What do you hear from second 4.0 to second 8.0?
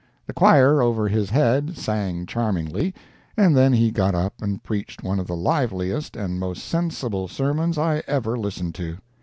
up and preached one of the liveliest and most sensible sermons